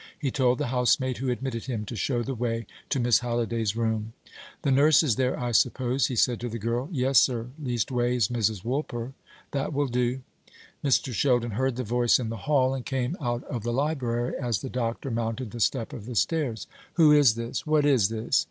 He 0.17 0.31
told 0.31 0.57
the 0.57 0.65
housemaid 0.73 1.17
who 1.17 1.29
admitted 1.29 1.65
him 1.65 1.85
to 1.85 1.95
show 1.95 2.23
the 2.23 2.33
way 2.33 2.65
to 2.89 2.99
Miss 2.99 3.19
Halliday's 3.19 3.75
room. 3.75 4.13
"The 4.63 4.71
nurse 4.71 5.03
is 5.03 5.15
there, 5.15 5.39
I 5.39 5.51
suppose?" 5.51 6.07
he 6.07 6.15
said 6.15 6.39
to 6.39 6.49
the 6.49 6.57
girl. 6.57 6.89
"Yes, 6.91 7.19
sir; 7.19 7.49
leastways, 7.61 8.27
Mrs. 8.29 8.65
Woolper." 8.65 9.13
"That 9.51 9.73
will 9.73 9.85
do." 9.85 10.21
Mr. 10.83 11.13
Sheldon 11.13 11.51
heard 11.51 11.75
the 11.75 11.83
voice 11.83 12.17
in 12.17 12.29
the 12.29 12.37
hall, 12.49 12.73
and 12.73 12.83
came 12.83 13.15
out 13.21 13.43
of 13.43 13.61
the 13.61 13.71
library 13.71 14.33
as 14.41 14.61
the 14.61 14.69
doctor 14.71 15.11
mounted 15.11 15.51
the 15.51 15.59
step 15.59 15.93
of 15.93 16.07
the 16.07 16.15
stairs. 16.15 16.65
"Who 16.93 17.11
is 17.11 17.35
this? 17.35 17.67
What 17.67 17.85
is 17.85 18.09
this?" 18.09 18.39